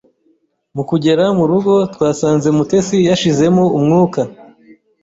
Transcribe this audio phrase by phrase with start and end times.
[0.75, 4.21] Mukugera mu rugo twasanze mutesi yashizemo umwuka